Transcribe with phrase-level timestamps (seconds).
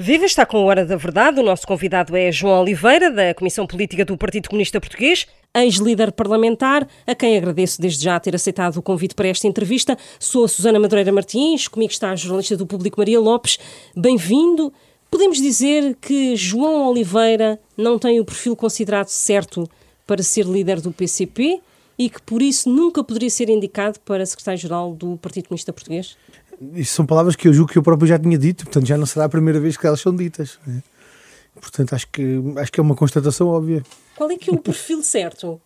[0.00, 1.40] Viva está com a Hora da Verdade.
[1.40, 6.86] O nosso convidado é João Oliveira, da Comissão Política do Partido Comunista Português, ex-líder parlamentar,
[7.04, 9.98] a quem agradeço desde já ter aceitado o convite para esta entrevista.
[10.20, 13.58] Sou a Susana Madureira Martins, comigo está a jornalista do Público Maria Lopes.
[13.96, 14.72] Bem-vindo.
[15.10, 19.68] Podemos dizer que João Oliveira não tem o perfil considerado certo
[20.06, 21.60] para ser líder do PCP
[21.98, 26.16] e que por isso nunca poderia ser indicado para secretário-geral do Partido Comunista Português?
[26.74, 29.06] Isso são palavras que eu julgo que eu próprio já tinha dito, portanto já não
[29.06, 30.58] será a primeira vez que elas são ditas.
[30.66, 30.82] Né?
[31.60, 32.22] Portanto, acho que,
[32.56, 33.82] acho que é uma constatação óbvia.
[34.16, 35.60] Qual é que é o perfil certo?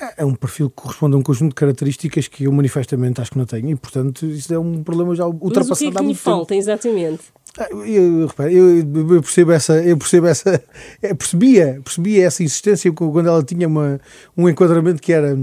[0.00, 3.30] É, é um perfil que corresponde a um conjunto de características que eu manifestamente acho
[3.30, 6.00] que não tenho e, portanto, isso é um problema já ultrapassado Mas o que é
[6.00, 7.22] que lhe falta, exatamente?
[7.58, 10.62] Ah, eu, eu, eu, percebo essa, eu percebo essa,
[11.02, 13.98] eu percebia, percebia essa insistência quando ela tinha uma,
[14.36, 15.38] um enquadramento que era,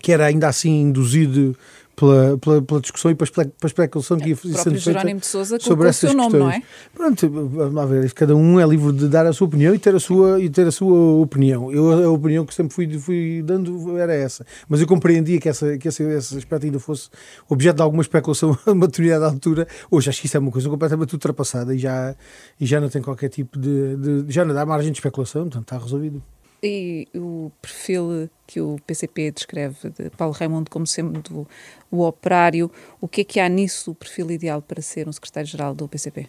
[0.00, 1.56] que era ainda assim induzido
[2.02, 5.88] pela, pela, pela, discussão e pela, pela especulação que ia sendo feita de Sousa sobre
[5.88, 6.60] essas o seu nome, não é?
[6.92, 9.94] Pronto, vamos lá ver, cada um é livre de dar a sua opinião e ter
[9.94, 11.70] a sua, e ter a sua opinião.
[11.70, 14.44] Eu, a opinião que sempre fui, fui dando era essa.
[14.68, 17.08] Mas eu compreendia que, essa, que esse, esse aspecto ainda fosse
[17.48, 19.68] objeto de alguma especulação a uma determinada altura.
[19.88, 22.16] Hoje acho que isso é uma coisa completamente ultrapassada e já,
[22.60, 25.62] e já não tem qualquer tipo de, de já não dá margem de especulação, portanto
[25.62, 26.20] está resolvido.
[26.62, 31.46] E o perfil que o PCP descreve de Paulo Raimundo como sendo
[31.90, 35.74] o operário, o que é que há nisso o perfil ideal para ser um secretário-geral
[35.74, 36.28] do PCP?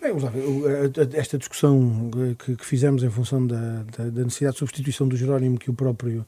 [0.00, 0.12] Bem.
[1.14, 5.58] Esta discussão que, que fizemos em função da, da, da, necessidade de substituição do Jerónimo
[5.58, 6.26] que o próprio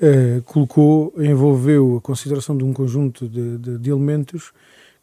[0.00, 4.52] eh, colocou envolveu a consideração de um conjunto de, de, de elementos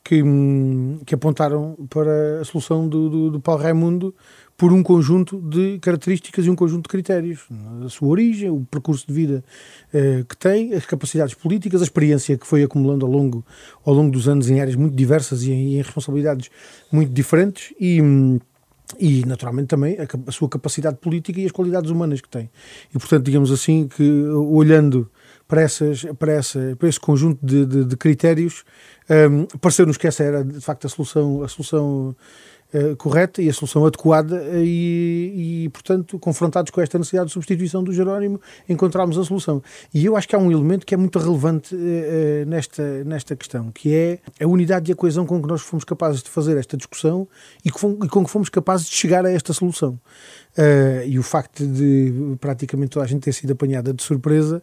[0.07, 4.15] que, hum, que, apontaram para a solução do, do, do Paulo Raimundo
[4.55, 7.45] por um conjunto de características e um conjunto de critérios.
[7.85, 9.43] A sua origem, o percurso de vida
[9.93, 13.45] eh, que tem, as capacidades políticas, a experiência que foi acumulando ao longo,
[13.85, 16.49] ao longo dos anos em áreas muito diversas e em, em responsabilidades
[16.89, 17.99] muito diferentes e,
[18.97, 22.49] e naturalmente também a, a, sua capacidade política e as qualidades humanas que tem.
[22.95, 25.11] E portanto, digamos assim, que olhando
[25.47, 28.63] para, essas, para, essa, para esse conjunto de, de, de critérios,
[29.09, 32.15] um, pareceu-nos que essa era de facto a solução, a solução
[32.73, 37.81] eh, correta e a solução adequada e, e, portanto, confrontados com esta necessidade de substituição
[37.81, 39.63] do Jerónimo, encontramos a solução.
[39.93, 43.71] E eu acho que há um elemento que é muito relevante uh, nesta, nesta questão,
[43.71, 46.75] que é a unidade e a coesão com que nós fomos capazes de fazer esta
[46.75, 47.25] discussão
[47.63, 49.97] e, que fomos, e com que fomos capazes de chegar a esta solução.
[50.57, 54.61] Uh, e o facto de praticamente toda a gente ter sido apanhada de surpresa,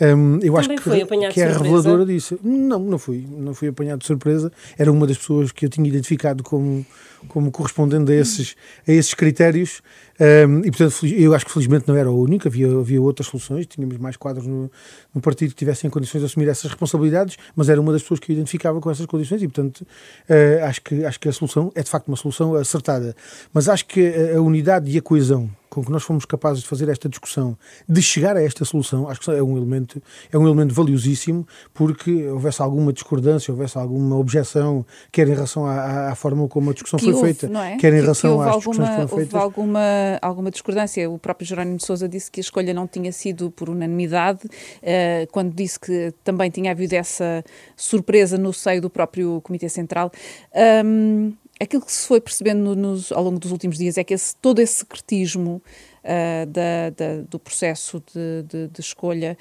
[0.00, 2.38] um, eu Também acho que, que é reveladora disso.
[2.42, 4.52] Não, não fui, não fui apanhado de surpresa.
[4.76, 6.84] Era uma das pessoas que eu tinha identificado como,
[7.28, 8.56] como correspondendo a esses,
[8.86, 9.82] a esses critérios.
[10.20, 13.66] Um, e portanto, eu acho que felizmente não era o único, havia, havia outras soluções,
[13.66, 14.70] tínhamos mais quadros no,
[15.12, 18.30] no partido que tivessem condições de assumir essas responsabilidades, mas era uma das pessoas que
[18.30, 21.82] eu identificava com essas condições e, portanto, uh, acho, que, acho que a solução é
[21.82, 23.16] de facto uma solução acertada.
[23.52, 26.68] Mas acho que a, a unidade e a coesão com que nós fomos capazes de
[26.68, 27.58] fazer esta discussão,
[27.88, 30.00] de chegar a esta solução, acho que é um elemento,
[30.32, 36.10] é um elemento valiosíssimo, porque houvesse alguma discordância, houvesse alguma objeção, quer em relação à,
[36.10, 37.76] à forma como a discussão que foi houve, feita, é?
[37.76, 39.34] quer em relação às alguma, discussões que foram feitas.
[39.34, 39.80] Houve alguma,
[40.20, 41.08] alguma discordância.
[41.08, 45.30] O próprio Jerónimo de Sousa disse que a escolha não tinha sido por unanimidade, uh,
[45.30, 47.44] quando disse que também tinha havido essa
[47.76, 50.10] surpresa no seio do próprio Comitê Central.
[50.84, 54.36] Um, aquilo que se foi percebendo nos, ao longo dos últimos dias é que esse,
[54.36, 55.62] todo esse secretismo
[56.04, 59.36] uh, da, da, do processo de, de, de escolha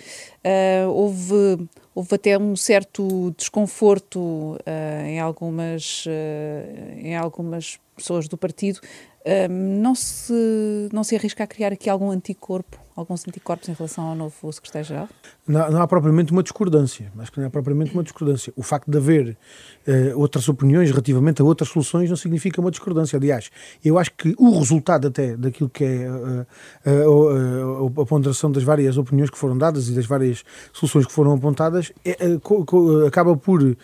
[0.46, 6.06] uh, houve, houve até um certo desconforto uh, em, algumas,
[6.98, 8.80] em algumas pessoas do partido.
[9.50, 10.34] Não, se,
[10.92, 15.10] não se arrisca a criar aqui algum anticorpo alguns anticorpos em relação ao novo secretário-geral?
[15.48, 18.54] Não, não, há propriamente uma discordância, acho que não há propriamente uma discordância.
[18.56, 19.38] O facto de haver
[19.88, 23.18] uh, outras opiniões relativamente a outras soluções não significa uma discordância.
[23.18, 23.50] Aliás,
[23.84, 28.98] eu acho que o resultado até daquilo que é uh, uh, a ponderação das várias
[28.98, 32.16] opiniões que foram dadas e das várias soluções que foram apontadas é,
[33.08, 33.76] acaba por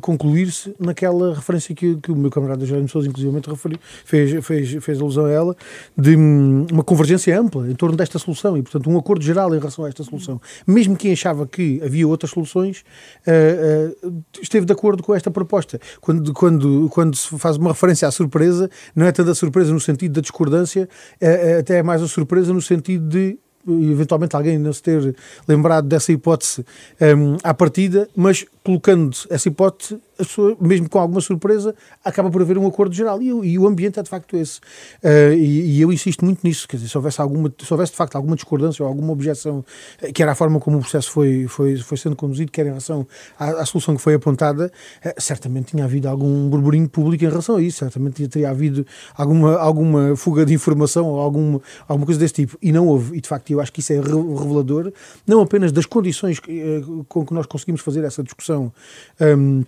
[0.00, 5.00] concluir-se naquela referência que, que, o meu camarada Jair Sousa, inclusive, referiu, fez, fez, fez
[5.00, 5.56] alusão a ela,
[5.96, 9.54] de um, uma convergência ampla em torno desta solução solução e, portanto, um acordo geral
[9.54, 10.40] em relação a esta solução.
[10.66, 12.84] Mesmo quem achava que havia outras soluções,
[13.26, 15.80] uh, uh, esteve de acordo com esta proposta.
[16.00, 19.80] Quando, quando, quando se faz uma referência à surpresa, não é tanto a surpresa no
[19.80, 20.88] sentido da discordância,
[21.20, 23.38] uh, até é mais a surpresa no sentido de
[23.68, 25.14] eventualmente alguém não se ter
[25.46, 26.64] lembrado dessa hipótese
[26.98, 31.74] um, à partida, mas colocando essa hipótese as pessoas, mesmo com alguma surpresa,
[32.04, 33.20] acaba por haver um acordo geral.
[33.22, 34.58] E, e o ambiente é de facto esse.
[35.02, 36.68] Uh, e, e, eu insisto muito nisso.
[36.68, 39.64] Quer dizer, se houvesse, alguma, se houvesse de facto alguma discordância ou alguma objeção,
[40.00, 42.68] eh, que era a forma como o processo foi, foi, foi sendo conduzido, quer em
[42.68, 43.06] relação
[43.38, 44.70] à, à solução que foi apontada,
[45.04, 47.78] uh, certamente tinha havido algum burburinho público em relação a isso.
[47.78, 52.58] Certamente teria havido alguma, alguma fuga de informação ou alguma, alguma coisa desse tipo.
[52.60, 53.16] E não houve.
[53.16, 54.92] E de facto, eu acho que isso é revelador,
[55.26, 58.72] não apenas das condições uh, com que nós conseguimos fazer essa discussão.
[59.20, 59.64] Um,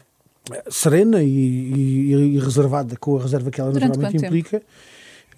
[0.71, 4.61] serena e, e, e, reservada com a reserva que ela Durante naturalmente implica.
[4.61, 4.73] Tempo?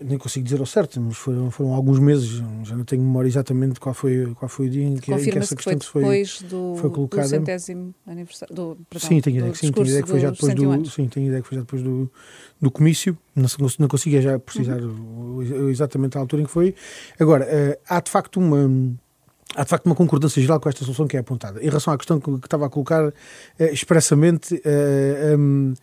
[0.01, 3.79] Nem consigo dizer ao certo, mas foram, foram alguns meses, já não tenho memória exatamente
[3.79, 6.75] qual foi, qual foi o dia em que, em que essa questão que foi, do,
[6.77, 7.23] foi colocada.
[7.23, 8.53] Do centésimo aniversário.
[8.53, 11.09] Do, perdão, sim, tenho ideia, que, sim, tenho ideia que foi já depois do, sim,
[11.09, 12.11] tenho ideia que foi já depois do,
[12.61, 13.47] do comício, não,
[13.79, 15.69] não consigo já precisar uhum.
[15.71, 16.75] exatamente a altura em que foi.
[17.19, 18.69] Agora, uh, há de facto uma
[19.55, 21.61] há de facto uma concordância geral com esta solução que é apontada.
[21.63, 23.13] Em relação à questão que, estava a colocar
[23.59, 25.75] eh, expressamente, eh, um,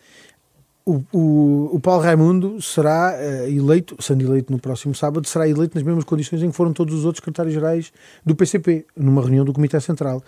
[0.86, 5.76] o, o, o, Paulo Raimundo será uh, eleito, sendo eleito no próximo sábado, será eleito
[5.76, 7.92] nas mesmas condições em que foram todos os outros secretários-gerais
[8.26, 10.24] do PCP, numa reunião do Comitê Central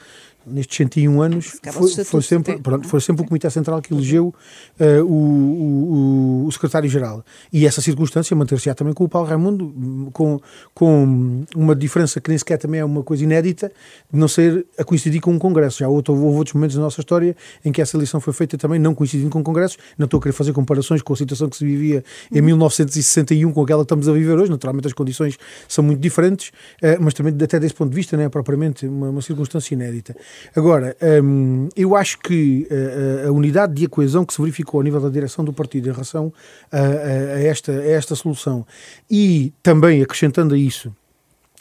[0.46, 4.34] nestes 101 anos, foi, foi, sempre, pronto, foi sempre o Comitê Central que elegeu
[4.80, 7.24] uh, o, o, o secretário-geral.
[7.52, 10.40] E essa circunstância manter-se-á também com o Paulo Raimundo, com,
[10.74, 13.72] com uma diferença que nem sequer também é uma coisa inédita,
[14.12, 15.80] de não ser a coincidir com um congresso.
[15.80, 18.80] Já houve, houve outros momentos na nossa história em que essa eleição foi feita também
[18.80, 19.78] não coincidindo com congressos.
[19.98, 23.62] Não estou a querer fazer comparações com a situação que se vivia em 1961 com
[23.62, 24.52] aquela que estamos a viver hoje.
[24.52, 25.38] Naturalmente as condições
[25.68, 29.10] são muito diferentes, uh, mas também até desse ponto de vista não é propriamente uma,
[29.10, 30.16] uma circunstância inédita.
[30.56, 34.84] Agora, hum, eu acho que a, eh, a, unidade de coesão que se verificou ao
[34.84, 36.34] nível da direção do partido em relação
[36.72, 38.66] a, a, esta, a esta solução
[39.10, 40.94] e também acrescentando a isso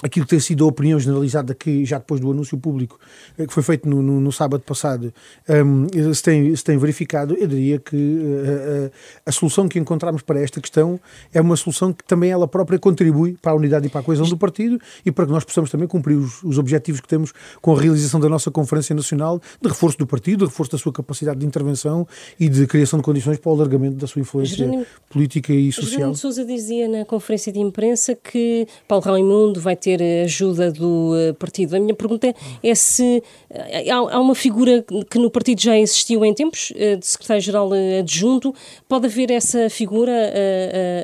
[0.03, 2.99] aquilo que tem sido a opinião generalizada que já depois do anúncio público
[3.39, 5.13] eh, que foi feito no, no, no sábado passado
[5.49, 8.91] um, se, tem, se tem verificado, eu diria que uh,
[9.25, 10.99] a solução que encontramos para esta questão
[11.33, 14.29] é uma solução que também ela própria contribui para a unidade e para a coesão
[14.29, 17.77] do partido e para que nós possamos também cumprir os, os objetivos que temos com
[17.77, 21.41] a realização da nossa Conferência Nacional de reforço do partido, de reforço da sua capacidade
[21.41, 22.07] de intervenção
[22.39, 25.91] e de criação de condições para o alargamento da sua influência Jerónimo, política e social.
[25.91, 31.15] Jerónimo Sousa dizia na conferência de imprensa que Paulo Raimundo vai ter ter ajuda do
[31.17, 31.77] eh, partido.
[31.77, 36.35] A minha pergunta é se eh, há uma figura que no partido já existiu em
[36.35, 38.55] tempos, eh, de secretário-geral adjunto,
[38.89, 40.13] pode haver essa figura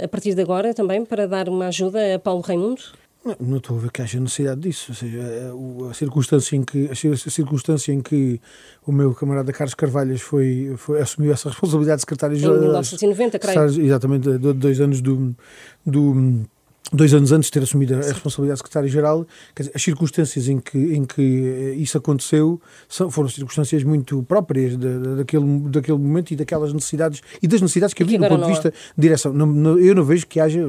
[0.03, 2.83] a partir de agora também para dar uma ajuda a Paulo Raimundo?
[3.25, 4.87] Não, não estou a ver que haja necessidade disso.
[4.91, 8.41] Ou seja, a, a, circunstância em que, a circunstância em que
[8.87, 12.57] o meu camarada Carlos Carvalhas foi, foi, assumiu essa responsabilidade de secretário-geral.
[12.57, 13.85] Em 1990, creio.
[13.85, 15.35] Exatamente, dois anos do,
[15.85, 16.47] do
[16.93, 19.27] dois anos antes de ter assumido a, responsabilidade de secretário-geral,
[19.75, 25.17] as circunstâncias em que, em que eh, isso aconteceu são, foram circunstâncias muito próprias de,
[25.17, 28.71] daquele, daquele momento e daquelas necessidades e das necessidades que havia do ponto de vista
[28.71, 29.33] de direção.
[29.33, 30.63] Não, não, eu não vejo que haja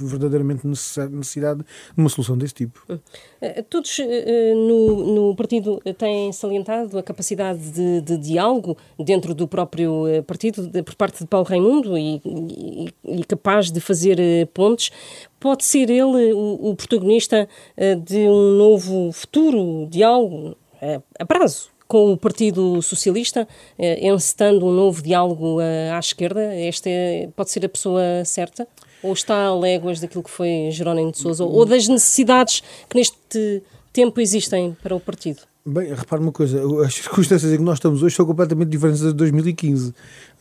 [0.00, 2.82] verdadeiramente necessidade de uma solução desse tipo.
[2.88, 2.98] Hum.
[3.40, 9.46] Eh, todos eh, no, no partido têm salientado a capacidade de, de diálogo dentro do
[9.46, 14.18] próprio partido por parte de Paulo Raimundo e, e, e capaz de fazer
[14.54, 14.90] pontes
[15.38, 21.70] pode ser ele o, o protagonista uh, de um novo futuro diálogo uh, a prazo
[21.88, 23.46] com o Partido Socialista,
[23.78, 26.42] uh, encetando um novo diálogo à esquerda?
[26.54, 28.66] Esta é, pode ser a pessoa certa?
[29.02, 31.44] Ou está a léguas daquilo que foi Jerónimo de Sousa?
[31.44, 33.62] Ou das necessidades que neste
[33.92, 35.42] tempo existem para o partido?
[35.68, 39.10] Bem, repare uma coisa, as circunstâncias em que nós estamos hoje são completamente diferentes das
[39.10, 39.92] de 2015.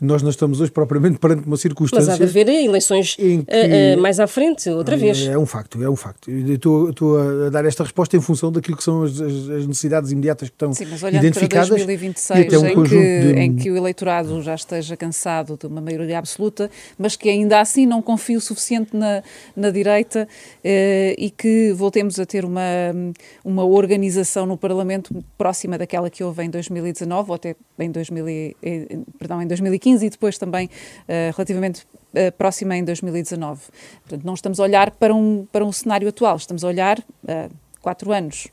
[0.02, 2.12] Nós não estamos hoje propriamente perante uma circunstância.
[2.12, 5.26] Mas há de haver eleições que, uh, uh, mais à frente, outra vez.
[5.26, 6.30] É um facto, é um facto.
[6.30, 10.12] Eu estou, estou a dar esta resposta em função daquilo que são as, as necessidades
[10.12, 11.70] imediatas que estão Sim, mas olhando identificadas.
[11.70, 13.40] Para 2026, um em, que, de...
[13.40, 17.86] em que o eleitorado já esteja cansado de uma maioria absoluta, mas que ainda assim
[17.86, 19.24] não confie o suficiente na,
[19.56, 20.68] na direita uh,
[21.18, 22.62] e que voltemos a ter uma,
[23.46, 28.56] uma organização no Parlamento próxima daquela que houve em 2019 ou até em, 2000,
[29.18, 33.62] perdão, em 2015 e depois também uh, relativamente uh, próxima em 2019.
[34.02, 37.52] Portanto, não estamos a olhar para um, para um cenário atual, estamos a olhar uh,
[37.82, 38.48] quatro anos.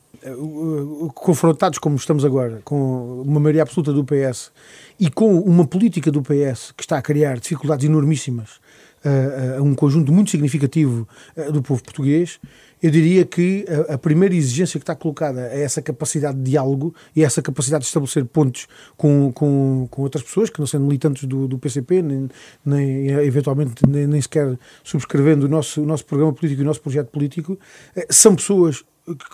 [1.15, 4.53] Confrontados como estamos agora, com uma maioria absoluta do PS
[5.01, 8.61] e com uma política do PS que está a criar dificuldades enormíssimas
[9.05, 11.09] a, a um conjunto muito significativo
[11.53, 12.39] do povo português,
[12.83, 16.95] eu diria que a, a, primeira exigência que está colocada é essa capacidade de diálogo
[17.15, 21.25] e essa capacidade de estabelecer pontos com, com, com outras pessoas, que não sendo militantes
[21.25, 22.29] do, do PCP, nem,
[22.65, 26.81] nem eventualmente nem, nem, sequer subscrevendo o nosso, o nosso programa político e o nosso
[26.81, 27.59] projeto político,
[27.95, 28.85] eh, são pessoas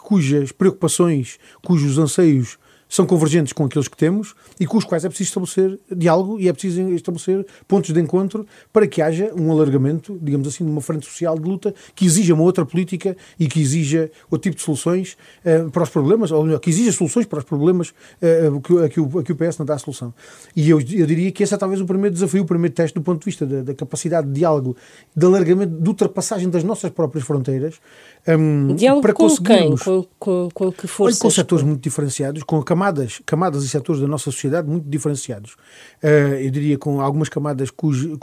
[0.03, 2.59] cujas preocupações, cujos anseios
[2.89, 6.49] são convergentes com aqueles que temos e com os quais é preciso estabelecer diálogo e
[6.49, 10.81] é preciso estabelecer pontos de encontro para que haja um alargamento, digamos assim, de uma
[10.81, 14.63] frente social de luta que exija uma outra política e que exija outro tipo de
[14.63, 18.79] soluções uh, para os problemas, ou melhor, que exija soluções para os problemas uh, que,
[18.79, 20.15] a, que o, a que o PS não dá a solução.
[20.57, 23.03] E eu, eu diria que esse é talvez o primeiro desafio, o primeiro teste do
[23.03, 24.77] ponto de vista da, da capacidade de diálogo,
[25.15, 27.81] de alargamento, de ultrapassagem das nossas próprias fronteiras,
[28.27, 29.29] um, diálogo para com.
[29.37, 29.77] Quem?
[29.77, 31.21] Com, com, com que forças?
[31.21, 35.55] Olha, com setores muito diferenciados, com camadas, camadas e setores da nossa sociedade muito diferenciados.
[36.03, 38.17] Uh, eu diria com algumas camadas cuja,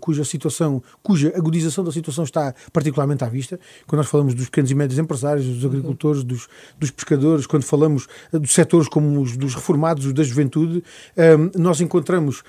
[0.00, 3.60] cuja, situação, cuja agudização da situação está particularmente à vista.
[3.86, 8.08] Quando nós falamos dos pequenos e médios empresários, dos agricultores, dos, dos pescadores, quando falamos
[8.32, 12.42] dos setores como os dos reformados, os da juventude, uh, nós encontramos,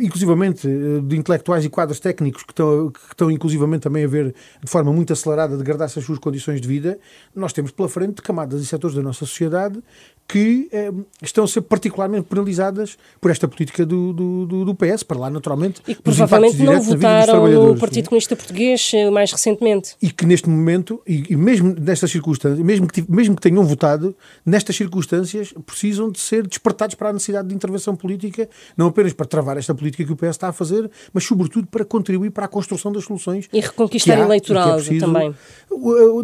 [0.00, 0.68] inclusivamente,
[1.02, 4.92] de intelectuais e quadros técnicos que estão, que estão inclusivamente também a ver de forma
[4.92, 6.98] muito acelerada degradar-se as suas condições de vida,
[7.34, 9.82] nós temos pela frente camadas e setores da nossa sociedade
[10.26, 10.90] que eh,
[11.22, 15.30] estão a ser particularmente penalizadas por esta política do, do, do, do PS, para lá
[15.30, 15.82] naturalmente.
[15.86, 19.96] E que provavelmente não votaram no Partido Comunista Português eh, mais recentemente.
[20.00, 24.16] E que neste momento, e, e mesmo nestas circunstâncias, mesmo que, mesmo que tenham votado,
[24.44, 29.26] nestas circunstâncias precisam de ser despertados para a necessidade de intervenção política, não apenas para
[29.26, 32.48] travar esta política que o PS está a fazer, mas sobretudo para contribuir para a
[32.48, 33.48] construção das soluções.
[33.52, 35.34] E reconquistar há, eleitoral é preciso, também.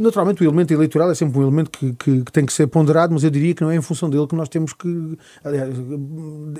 [0.01, 3.13] Naturalmente o elemento eleitoral é sempre um elemento que, que, que tem que ser ponderado,
[3.13, 5.19] mas eu diria que não é em função dele que nós temos que.
[5.45, 5.75] Aliás,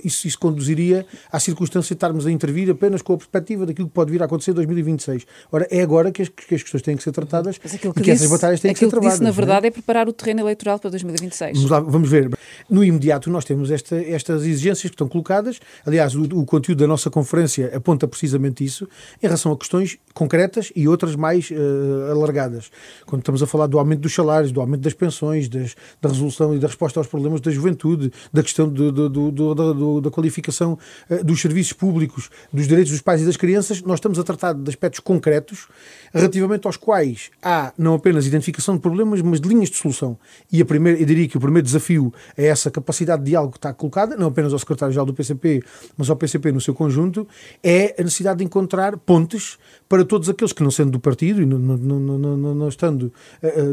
[0.05, 3.95] isso, isso conduziria à circunstância de estarmos a intervir apenas com a perspectiva daquilo que
[3.95, 5.27] pode vir a acontecer em 2026.
[5.51, 8.05] Ora, é agora que as, que as questões têm que ser tratadas aquilo que e
[8.05, 9.15] que disse, essas batalhas têm que ser travadas.
[9.15, 9.69] Disse, na verdade, é?
[9.69, 9.71] é?
[9.71, 11.57] preparar o terreno eleitoral para 2026.
[11.57, 12.31] Vamos, lá, vamos ver.
[12.69, 15.61] No imediato, nós temos esta, estas exigências que estão colocadas.
[15.87, 18.89] Aliás, o, o, conteúdo da nossa conferência aponta precisamente isso,
[19.23, 22.71] em relação a questões concretas e outras mais uh, alargadas.
[23.07, 26.55] Quando estamos a falar do aumento dos salários, do aumento das pensões, das, da resolução
[26.55, 31.25] e da resposta aos problemas da juventude, da questão do, do, do, da qualificação uh,
[31.25, 34.69] dos serviços públicos, dos direitos dos pais e das crianças, nós estamos a tratar de
[34.69, 35.69] aspectos concretos
[36.13, 40.19] relativamente aos quais há não apenas identificação de problemas, mas de linhas de solução.
[40.53, 43.59] E a primeira, eu diria que o primeiro desafio é essa capacidade de diálogo que
[43.59, 45.63] está colocada, não apenas ao secretário-geral do PCP,
[45.97, 47.27] mas ao PCP no seu conjunto,
[47.63, 49.59] é a necessidade de encontrar pontes
[49.89, 53.13] para todos aqueles que não sendo do partido e não, não, não, não, não estando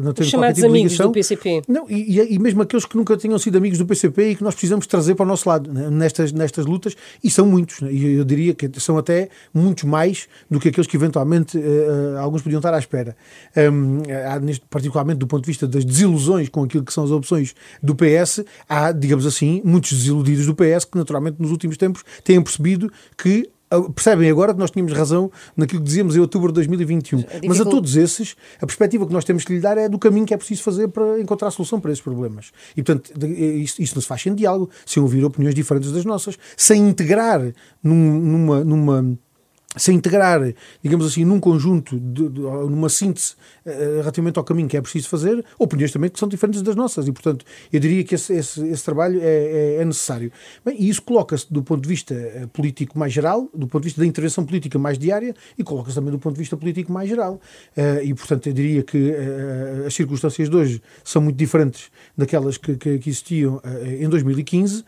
[0.01, 1.62] não tendo chamados tipo amigos ligação, do PCP.
[1.68, 4.53] Não, e, e mesmo aqueles que nunca tenham sido amigos do PCP e que nós
[4.53, 8.15] precisamos trazer para o nosso lado né, nestas, nestas lutas, e são muitos, né, e
[8.15, 12.60] eu diria que são até muitos mais do que aqueles que eventualmente uh, alguns podiam
[12.60, 13.15] estar à espera.
[13.56, 17.12] Um, há, neste, particularmente do ponto de vista das desilusões com aquilo que são as
[17.12, 22.03] opções do PS, há, digamos assim, muitos desiludidos do PS que naturalmente nos últimos tempos
[22.24, 23.50] têm percebido que
[23.93, 27.24] percebem agora que nós tínhamos razão naquilo que dizíamos em outubro de 2021.
[27.47, 30.25] Mas a todos esses, a perspectiva que nós temos que lhe dar é do caminho
[30.25, 32.51] que é preciso fazer para encontrar solução para esses problemas.
[32.75, 36.38] E, portanto, isso, isso não se faz sem diálogo, sem ouvir opiniões diferentes das nossas,
[36.55, 37.41] sem integrar
[37.83, 39.17] num, numa, numa
[39.77, 40.41] se integrar,
[40.81, 45.10] digamos assim, num conjunto, de, de, numa síntese uh, relativamente ao caminho que é preciso
[45.10, 48.65] fazer, opiniões também que são diferentes das nossas e, portanto, eu diria que esse, esse,
[48.67, 50.31] esse trabalho é, é, é, necessário.
[50.65, 53.88] Bem, e isso coloca-se do ponto de vista eh, político mais geral, do ponto de
[53.88, 57.10] vista da intervenção política mais diária e coloca-se também do ponto de vista político mais
[57.10, 57.39] geral.
[57.75, 62.57] Uh, e, portanto, eu diria que uh, as circunstâncias de hoje são muito diferentes daquelas
[62.57, 63.62] que, que, que existiam
[64.00, 64.84] em 2015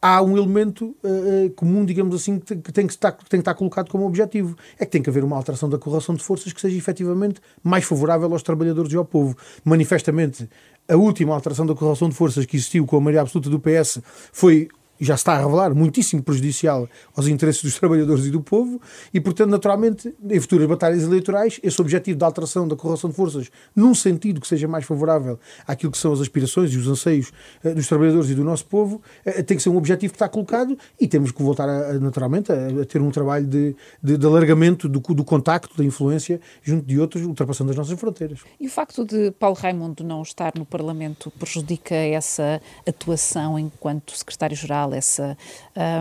[0.00, 3.54] há um elemento uh, comum, digamos assim, que tem que, estar, que tem que estar
[3.54, 4.56] colocado como objetivo.
[4.78, 7.84] É que tem que haver uma alteração da correlação de forças que seja efetivamente mais
[7.84, 9.36] favorável aos trabalhadores e ao povo.
[9.64, 10.48] Manifestamente,
[10.88, 14.00] a última alteração da correlação de forças que existiu com a maioria absoluta do PS
[14.32, 14.68] foi
[15.00, 18.80] já está a revelar, muitíssimo prejudicial aos interesses dos trabalhadores e do povo,
[19.12, 23.50] e, portanto, naturalmente, em futuras batalhas eleitorais, esse objetivo da alteração da correlação de forças,
[23.74, 27.32] num sentido que seja mais favorável àquilo que são as aspirações e os anseios
[27.64, 30.28] uh, dos trabalhadores e do nosso povo, uh, tem que ser um objetivo que está
[30.28, 34.18] colocado e temos que voltar, a, a, naturalmente, a, a, ter um trabalho de, de,
[34.18, 38.40] de alargamento do, do, contacto, da influência, junto de outros, ultrapassando as nossas fronteiras.
[38.60, 44.89] E o facto de Paulo Raimundo não estar no Parlamento prejudica essa atuação enquanto secretário-geral
[44.92, 45.36] essa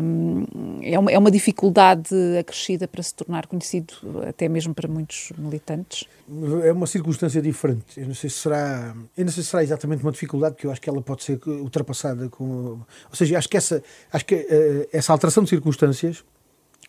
[0.03, 0.46] um,
[0.81, 3.93] é, uma, é uma dificuldade acrescida para se tornar conhecido,
[4.27, 6.08] até mesmo para muitos militantes?
[6.63, 8.00] É uma circunstância diferente.
[8.00, 10.72] Eu não sei se será, eu não sei se será exatamente uma dificuldade, porque eu
[10.72, 14.89] acho que ela pode ser ultrapassada com, ou seja, acho que essa, acho que uh,
[14.91, 16.24] essa alteração de circunstâncias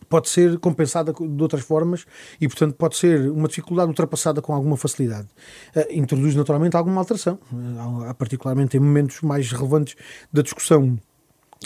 [0.08, 2.06] pode ser compensada de outras formas
[2.40, 5.28] e, portanto, pode ser uma dificuldade ultrapassada com alguma facilidade.
[5.74, 9.96] Uh, introduz naturalmente alguma alteração, uh, particularmente em momentos mais relevantes
[10.32, 10.98] da discussão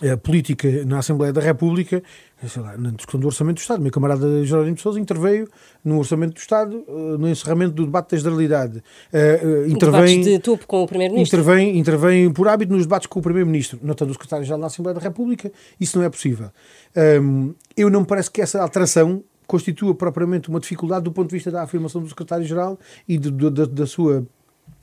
[0.03, 2.03] a política na Assembleia da República,
[2.49, 3.81] sei lá, na discussão do Orçamento do Estado.
[3.81, 5.49] Meu camarada Jerónimo de Sousa interveio
[5.85, 8.83] no Orçamento do Estado, eh, no encerramento do debate da generalidade.
[9.13, 11.41] Uh, intervém, de topo com o Primeiro-Ministro.
[11.41, 15.01] Intervém, intervém por hábito nos debates com o Primeiro-Ministro, notando o Secretário-Geral da Assembleia da
[15.01, 15.53] República.
[15.79, 16.51] Isso não é possível.
[17.23, 21.37] Um, eu não me parece que essa alteração constitua propriamente uma dificuldade do ponto de
[21.37, 24.27] vista da afirmação do Secretário-Geral e de, de, de, da sua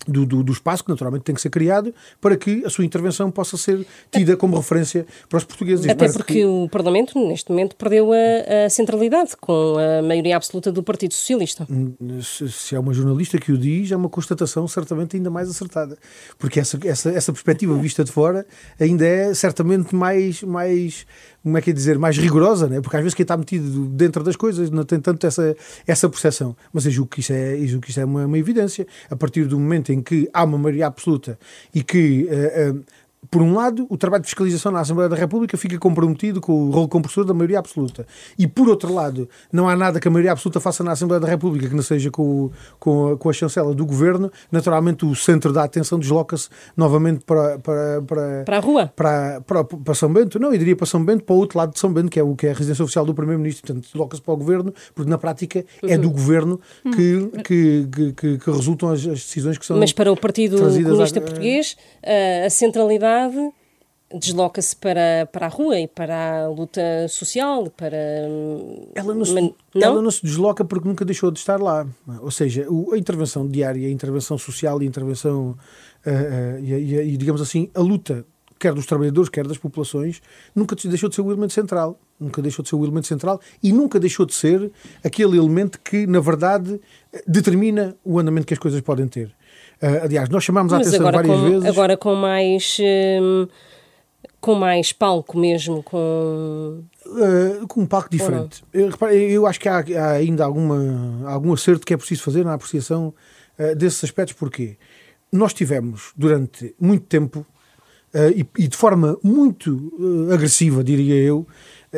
[0.07, 3.29] do, do, do, espaço que naturalmente tem que ser criado para que a sua intervenção
[3.29, 5.87] possa ser tida como referência para os portugueses.
[5.87, 6.45] Até porque que...
[6.45, 11.67] o Parlamento, neste momento, perdeu a, a, centralidade com a maioria absoluta do Partido Socialista.
[11.69, 15.49] Hum, se, se é uma jornalista que o diz, é uma constatação certamente ainda mais
[15.49, 15.97] acertada.
[16.37, 18.45] Porque essa, essa, essa perspectiva vista de fora
[18.79, 21.05] ainda é certamente mais, mais
[21.43, 22.81] como é que é dizer, mais rigorosa, né?
[22.81, 25.55] porque às vezes quem está metido dentro das coisas não tem tanto essa,
[25.87, 26.55] essa percepção.
[26.71, 28.85] Mas eu julgo que isso é, julgo que isso é uma, uma evidência.
[29.09, 31.39] A partir do momento em que há uma maioria absoluta
[31.73, 32.83] e que uh, uh,
[33.29, 36.71] por um lado, o trabalho de fiscalização na Assembleia da República fica comprometido com o
[36.71, 38.05] rol compressor da maioria absoluta.
[38.37, 41.27] E, por outro lado, não há nada que a maioria absoluta faça na Assembleia da
[41.27, 44.31] República que não seja com, o, com, a, com a chancela do governo.
[44.51, 48.91] Naturalmente, o centro da atenção desloca-se novamente para, para, para, para a rua.
[48.95, 50.39] Para, para, para São Bento.
[50.39, 52.23] Não, eu diria para São Bento, para o outro lado de São Bento, que é
[52.23, 53.67] o que é a residência oficial do Primeiro-Ministro.
[53.67, 56.13] Portanto, desloca-se para o governo, porque na prática é do uhum.
[56.13, 56.59] governo
[56.95, 57.29] que, uhum.
[57.43, 59.77] que, que, que, que resultam as, as, decisões que são.
[59.77, 61.21] Mas para o Partido Comunista a...
[61.21, 61.77] Português,
[62.45, 63.10] a centralidade
[64.17, 67.97] desloca-se para, para a rua e para a luta social, para...
[68.95, 69.55] Ela não, se, não?
[69.75, 71.87] ela não se desloca porque nunca deixou de estar lá.
[72.19, 75.51] Ou seja, a intervenção diária, a intervenção social e a intervenção,
[76.05, 78.25] uh, uh, e, e, e, digamos assim, a luta,
[78.59, 80.21] quer dos trabalhadores, quer das populações,
[80.55, 81.99] nunca deixou de ser o elemento central.
[82.19, 84.71] Nunca deixou de ser o elemento central e nunca deixou de ser
[85.03, 86.79] aquele elemento que, na verdade,
[87.25, 89.33] determina o andamento que as coisas podem ter.
[89.81, 91.65] Uh, aliás, nós chamámos a atenção várias com, vezes...
[91.65, 92.77] Agora com mais...
[92.79, 93.47] Hum
[94.41, 96.83] com mais palco mesmo, com...
[97.05, 98.63] Uh, com um palco diferente.
[98.73, 102.55] Eu, eu, acho que há, há, ainda alguma, algum acerto que é preciso fazer na
[102.55, 103.13] apreciação
[103.59, 104.77] uh, desses aspectos, porque
[105.31, 107.45] nós tivemos durante muito tempo
[108.15, 109.93] uh, e, e, de forma muito
[110.33, 111.47] agressiva, diria eu,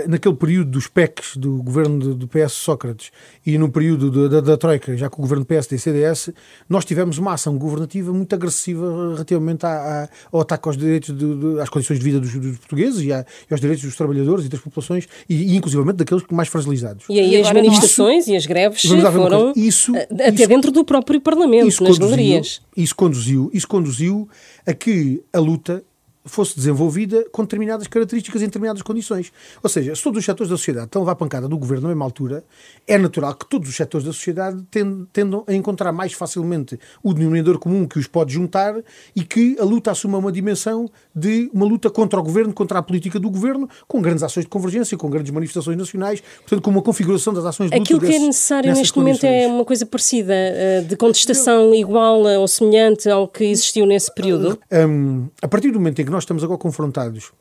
[0.08, 3.12] naquele período dos PECs do governo do PS Sócrates
[3.46, 6.30] e no período da, da, Troika, já com o governo PSD e CDS,
[6.68, 9.70] nós tivemos uma ação governativa muito agressiva relativamente à,
[10.04, 13.14] à, ao ataque aos direitos, de, de, às condições de vida dos, dos portugueses e,
[13.14, 17.06] à, e, aos direitos dos trabalhadores e das populações e, e inclusivamente daqueles mais fragilizados.
[17.08, 21.22] E aí as manifestações isso, e as greves foram isso, até isso, dentro do próprio
[21.22, 22.62] Parlamento, nas conduziu, galerias.
[22.76, 24.28] Isso conduziu, isso conduziu
[24.66, 25.84] a que a luta
[26.26, 29.32] fosse desenvolvida com determinadas características em determinadas condições.
[29.62, 31.90] Ou seja, se todos os setores da sociedade estão a levar pancada do governo na
[31.90, 32.44] mesma altura,
[32.88, 34.64] é natural que todos os setores da sociedade
[35.12, 38.76] tendam a encontrar mais facilmente o denominador comum que os pode juntar
[39.16, 42.84] e que a luta assuma uma dimensão de uma luta contra o governo, contra a
[42.84, 46.82] política do governo, com grandes ações de convergência, com grandes manifestações nacionais, portanto, com uma
[46.82, 49.22] configuração das ações de luta Aquilo que é necessário neste condições.
[49.22, 54.14] momento é uma coisa parecida, eh, de contestação igual ou semelhante ao que existiu nesse
[54.14, 54.60] período?
[54.72, 57.34] Um, a partir do momento em que nós estamos agora confrontados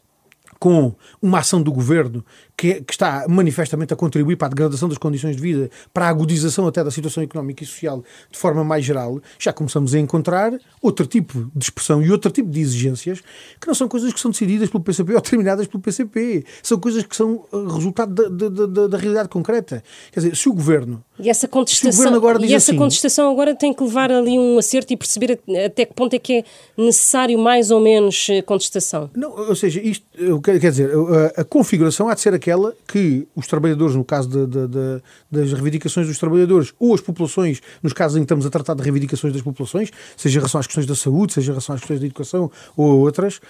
[0.58, 2.24] com uma ação do governo
[2.56, 6.08] que, que, está manifestamente a contribuir para a degradação das condições de vida, para a
[6.08, 10.52] agudização até da situação económica e social de forma mais geral, já começamos a encontrar
[10.80, 13.20] outro tipo de expressão e outro tipo de exigências
[13.60, 16.44] que não são coisas que são decididas pelo PCP ou determinadas pelo PCP.
[16.62, 19.82] São coisas que são uh, resultado da, da, da, da realidade concreta.
[20.10, 21.02] Quer dizer, se o governo.
[21.18, 24.92] E essa contestação, agora e essa assim, contestação agora tem que levar ali um acerto
[24.92, 26.44] e perceber até que ponto é que é
[26.76, 29.10] necessário mais ou menos uh, contestação.
[29.14, 30.04] Não, ou seja, isto,
[30.42, 30.90] quer dizer,
[31.36, 35.02] a, a configuração há de ser aquela que os trabalhadores, no caso de, de, de,
[35.30, 38.82] das reivindicações dos trabalhadores, ou as populações, nos casos em que estamos a tratar de
[38.82, 42.00] reivindicações das populações, seja em relação às questões da saúde, seja em relação às questões
[42.00, 43.40] da educação ou outras,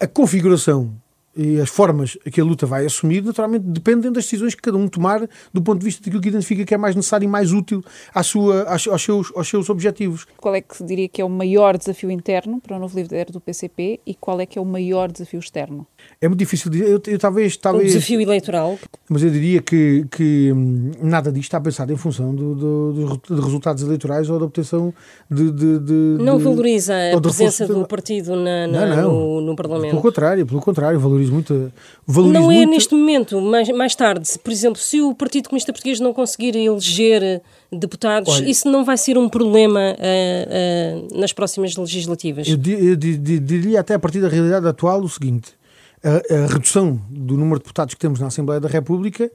[0.00, 0.90] a configuração
[1.36, 4.88] e as formas que a luta vai assumir, naturalmente, dependem das decisões que cada um
[4.88, 7.84] tomar do ponto de vista daquilo que identifica que é mais necessário e mais útil
[8.12, 10.26] à sua, aos, aos, seus, aos seus objetivos.
[10.36, 13.40] Qual é que diria que é o maior desafio interno para o novo líder do
[13.40, 15.86] PCP e qual é que é o maior desafio externo?
[16.22, 16.86] É muito difícil dizer.
[16.86, 17.84] Eu, eu, talvez, talvez.
[17.84, 18.78] Um desafio eleitoral.
[19.08, 23.40] Mas eu diria que, que hum, nada disto está pensado em função do, do, de
[23.40, 24.92] resultados eleitorais ou da obtenção
[25.30, 25.50] de.
[25.50, 29.12] de, de não valoriza a presença do partido na, na, não, não.
[29.12, 29.92] No, no, Parlamento.
[29.92, 31.72] Pelo contrário, pelo contrário, valorizo muito.
[32.06, 32.70] Valorizo não é muito...
[32.70, 34.28] neste momento, mais, mais tarde.
[34.44, 37.40] Por exemplo, se o Partido Comunista Português não conseguir eleger
[37.72, 42.46] deputados, Olha, isso não vai ser um problema uh, uh, nas próximas legislativas?
[42.46, 45.58] Eu, eu, eu diria até a partir da realidade atual o seguinte
[46.02, 49.30] a, a, redução do número de deputados que temos na Assembleia da República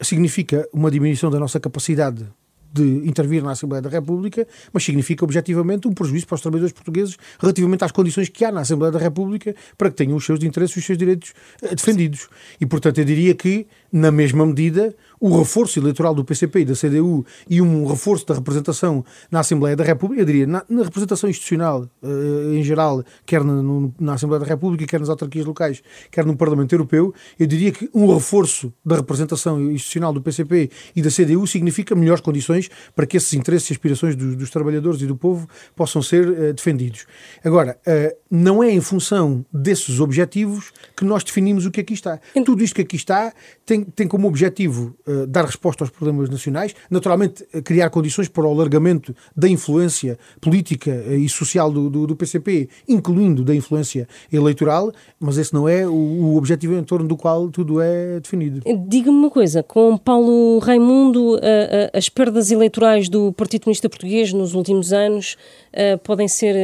[0.00, 2.26] significa uma diminuição da nossa capacidade
[2.72, 7.16] de intervir na Assembleia da República, mas significa objetivamente um prejuízo para os trabalhadores portugueses
[7.38, 10.76] relativamente às condições que há na Assembleia da República para que tenham os seus interesses
[10.76, 12.28] e os seus direitos uh, defendidos.
[12.60, 16.74] E, portanto, eu diria que, na mesma medida, o reforço eleitoral do PCP e da
[16.74, 21.28] CDU e um reforço da representação na Assembleia da República, eu diria, na, na representação
[21.28, 23.62] institucional uh, em geral, quer na,
[23.98, 27.90] na, Assembleia da República, quer nas autarquias locais, quer no Parlamento Europeu, eu diria que
[27.94, 32.59] um reforço da representação institucional do PCP e da CDU significa melhores condições
[32.94, 36.52] para que esses interesses e aspirações dos, dos trabalhadores e do povo possam ser uh,
[36.52, 37.06] defendidos.
[37.44, 42.20] Agora, uh, não é em função desses objetivos que nós definimos o que aqui está.
[42.44, 43.32] Tudo isto que aqui está
[43.64, 48.50] tem, tem como objetivo uh, dar resposta aos problemas nacionais, naturalmente criar condições para o
[48.50, 55.38] alargamento da influência política e social do, do, do, PCP, incluindo da influência eleitoral, mas
[55.38, 58.60] esse não é o, o objetivo em torno do qual tudo é definido.
[58.86, 61.38] Diga-me uma coisa, com Paulo Raimundo,
[61.92, 65.36] as perdas eleitorais do Partido Comunista Português nos últimos anos
[66.02, 66.56] podem ser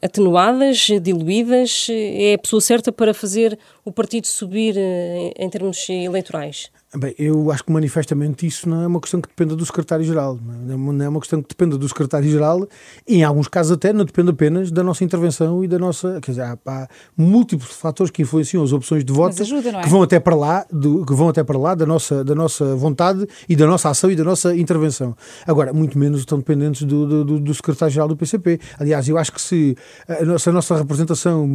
[0.00, 1.86] atenuadas, diluídas?
[1.90, 6.70] É a pessoa certa para fazer o partido subir em termos eleitorais?
[6.94, 10.38] Bem, eu acho que manifestamente isso não é uma questão que dependa do secretário-geral.
[10.38, 10.76] É?
[10.76, 12.68] Não é uma questão que dependa do secretário-geral
[13.08, 16.20] e, em alguns casos, até não depende apenas da nossa intervenção e da nossa.
[16.20, 19.80] Quer dizer, há, há múltiplos fatores que influenciam as opções de voto ajuda, é?
[19.80, 22.76] que vão até para lá, do, que vão até para lá da nossa, da nossa
[22.76, 25.16] vontade e da nossa ação e da nossa intervenção.
[25.46, 28.60] Agora, muito menos estão dependentes do, do, do secretário-geral do PCP.
[28.78, 29.74] Aliás, eu acho que se
[30.06, 31.48] a nossa, a nossa representação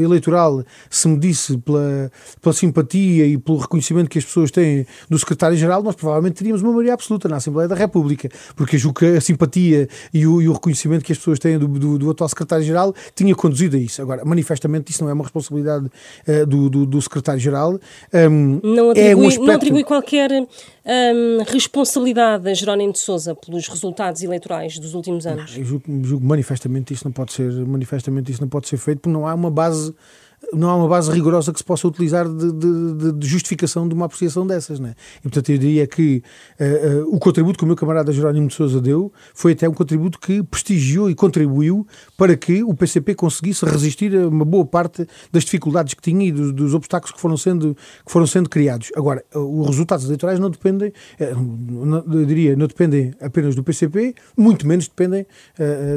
[0.00, 2.10] eleitoral se medisse pela,
[2.42, 6.70] pela simpatia e pelo reconhecimento que as pessoas têm do secretário-geral, nós provavelmente teríamos uma
[6.70, 10.52] maioria absoluta na Assembleia da República, porque julgo que a simpatia e o, e o
[10.52, 14.00] reconhecimento que as pessoas têm do, do, do atual secretário-geral tinha conduzido a isso.
[14.02, 17.78] Agora, manifestamente, isso não é uma responsabilidade uh, do, do, do secretário-geral.
[18.12, 19.46] Um, não, atribui, é um aspecto...
[19.46, 25.52] não atribui qualquer um, responsabilidade a Jerónimo de Sousa pelos resultados eleitorais dos últimos anos?
[25.52, 29.00] Não, eu julgo, julgo manifestamente isso não pode ser, manifestamente isso não pode ser feito,
[29.00, 29.94] porque não há uma base
[30.52, 34.06] não há uma base rigorosa que se possa utilizar de, de, de justificação de uma
[34.06, 34.80] apreciação dessas.
[34.80, 34.94] Né?
[35.18, 36.22] E, portanto, eu diria que
[36.58, 39.74] uh, uh, o contributo que o meu camarada Jerónimo de Souza deu foi até um
[39.74, 45.06] contributo que prestigiou e contribuiu para que o PCP conseguisse resistir a uma boa parte
[45.30, 48.90] das dificuldades que tinha e dos, dos obstáculos que foram sendo, que foram sendo criados.
[48.96, 54.66] Agora, uh, os resultados eleitorais não dependem, eu diria, não dependem apenas do PCP, muito
[54.66, 55.26] menos dependem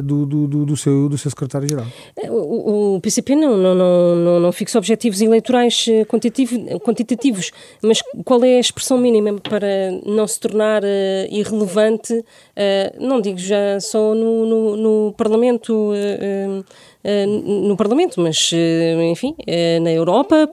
[0.04, 1.86] do, do, do, do, seu, do seu secretário-geral.
[2.30, 3.76] O, o PCP não, não,
[4.16, 9.92] não não, não fixa objetivos eleitorais eh, quantitativos, mas qual é a expressão mínima para
[10.06, 10.88] não se tornar uh,
[11.30, 12.24] irrelevante, uh,
[13.00, 16.66] não digo já só no, no, no Parlamento, uh,
[17.68, 18.52] no Parlamento, mas
[19.12, 19.36] enfim,
[19.82, 20.50] na Europa,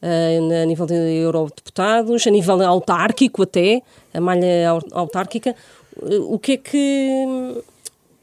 [0.00, 3.82] a nível de eurodeputados, a nível autárquico até,
[4.14, 5.54] a malha autárquica,
[6.26, 7.62] o que é que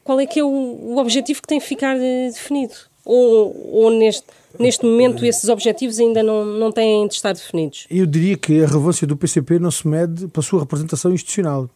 [0.03, 2.73] qual é que é o, o objetivo que tem que ficar definido?
[3.05, 4.25] Ou, ou neste
[4.59, 7.85] neste momento esses objetivos ainda não, não têm de estar definidos?
[7.89, 11.69] Eu diria que a relevância do PCP não se mede pela sua representação institucional.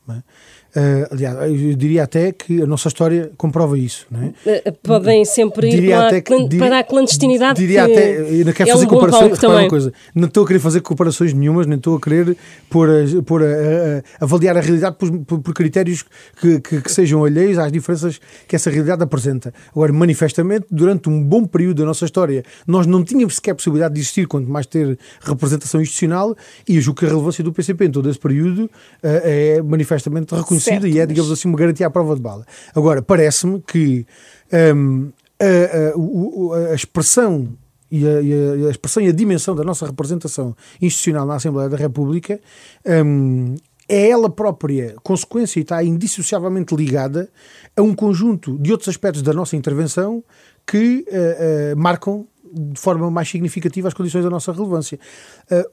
[0.74, 4.08] Uh, aliás, eu diria até que a nossa história comprova isso.
[4.46, 4.70] É?
[4.70, 7.60] Uh, podem sempre ir para, que, diria, para, a clandestinidade.
[7.60, 9.40] Diria que até, eu não quero é fazer um comparações.
[9.68, 12.38] Coisa, não estou a querer fazer comparações nenhumas, nem estou a querer
[12.70, 16.06] pôr a, pôr a, a, a avaliar a realidade por, por, por critérios
[16.40, 19.54] que, que, que, sejam alheios às diferenças que essa realidade apresenta.
[19.72, 24.00] Agora, manifestamente, durante um bom período da nossa história, nós não tínhamos sequer possibilidade de
[24.00, 26.36] existir, quanto mais ter representação institucional,
[26.68, 28.70] e eu julgo que a relevância do PCP em todo esse período uh,
[29.04, 32.46] é manifestamente reconhecida certo, e é, digamos assim, uma garantia à prova de bala.
[32.74, 34.06] Agora, parece-me que
[34.76, 37.50] um, a, a, a, expressão
[37.92, 41.78] e a, e a, expressão e a dimensão da nossa representação institucional na Assembleia da
[41.78, 42.40] República
[43.06, 43.56] um,
[43.90, 47.30] é ela própria consequência e está indissociavelmente ligada
[47.76, 50.24] a um conjunto de outros aspectos da nossa intervenção
[50.66, 55.00] que uh, uh, marcam de forma mais significativa as condições da nossa relevância.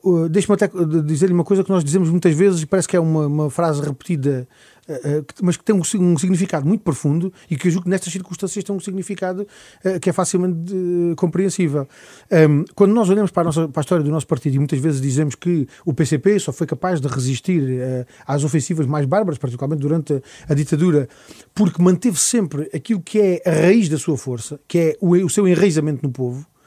[0.03, 0.69] Uh, uh, Deixe-me até
[1.05, 3.81] dizer-lhe uma coisa que nós dizemos muitas vezes e parece que é uma, uma frase
[3.81, 4.49] repetida
[4.88, 8.11] eh, mas que tem um, um, significado muito profundo e que eu julgo que nestas
[8.11, 9.47] circunstâncias tem um significado
[9.85, 11.87] uh, que é facilmente uh, compreensível.
[12.33, 14.79] Um, quando nós olhamos para a, nossa, para a, história do nosso partido e muitas
[14.79, 19.38] vezes dizemos que o PCP só foi capaz de resistir uh, às ofensivas mais bárbaras,
[19.38, 21.07] particularmente durante a, a, ditadura,
[21.55, 25.29] porque manteve sempre aquilo que é a raiz da sua força, que é o, o
[25.29, 26.58] seu enraizamento no povo, uh,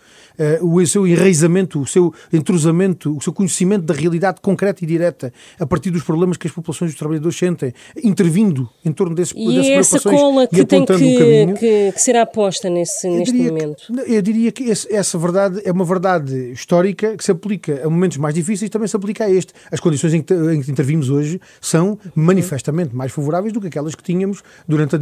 [0.61, 5.65] o seu enraizamento, o seu entrosamento, o seu conhecimento da realidade concreta e direta a
[5.65, 7.73] partir dos problemas que as populações dos trabalhadores sentem,
[8.03, 12.25] intervindo em torno desses, e dessas essa cola que tem que, um que, que será
[12.25, 13.83] posta nesse, neste momento.
[13.87, 17.89] Que, eu diria que esse, essa verdade é uma verdade histórica que se aplica a
[17.89, 19.53] momentos mais difíceis também se aplica a este.
[19.71, 23.95] As condições em que, em que intervimos hoje são manifestamente mais favoráveis do que aquelas
[23.95, 24.99] que tínhamos durante a,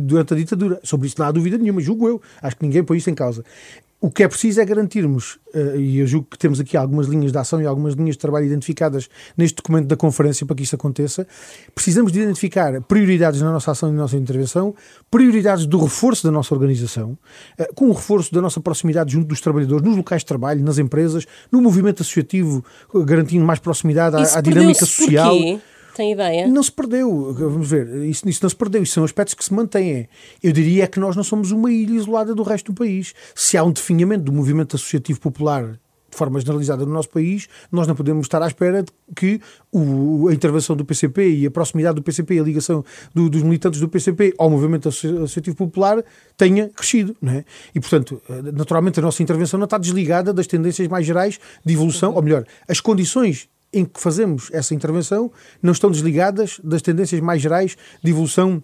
[0.00, 0.80] durante a ditadura.
[0.82, 2.22] Sobre isso não há dúvida nenhuma, julgo eu.
[2.42, 3.44] Acho que ninguém põe isso em causa.
[4.00, 7.32] O que é preciso é garantirmos, uh, e eu julgo que temos aqui algumas linhas
[7.32, 10.76] de ação e algumas linhas de trabalho identificadas neste documento da conferência para que isto
[10.76, 11.26] aconteça.
[11.74, 14.72] Precisamos de identificar prioridades na nossa ação e na nossa intervenção,
[15.10, 17.18] prioridades do reforço da nossa organização,
[17.58, 20.78] uh, com o reforço da nossa proximidade junto dos trabalhadores, nos locais de trabalho, nas
[20.78, 22.64] empresas, no movimento associativo,
[23.04, 25.34] garantindo mais proximidade à, à dinâmica social.
[25.34, 25.60] Porquê?
[25.98, 26.46] Tem ideia?
[26.46, 29.52] Não se perdeu, vamos ver, isso, isso não se perdeu, isso são aspectos que se
[29.52, 30.08] mantêm.
[30.40, 33.12] Eu diria que nós não somos uma ilha isolada do resto do país.
[33.34, 35.72] Se há um definhamento do movimento associativo popular
[36.08, 39.40] de forma generalizada no nosso país, nós não podemos estar à espera de que
[39.72, 43.42] o, a intervenção do PCP e a proximidade do PCP e a ligação do, dos
[43.42, 46.04] militantes do PCP ao movimento associativo popular
[46.36, 47.16] tenha crescido.
[47.20, 47.44] Não é?
[47.74, 48.22] E, portanto,
[48.54, 52.44] naturalmente a nossa intervenção não está desligada das tendências mais gerais de evolução, ou melhor,
[52.68, 55.30] as condições em que fazemos essa intervenção
[55.62, 58.62] não estão desligadas das tendências mais gerais de evolução